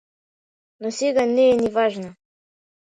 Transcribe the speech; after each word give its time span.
Но 0.79 0.91
сега 1.01 1.25
не 1.35 1.49
е 1.51 1.55
ни 1.61 1.69
важно. 1.69 2.15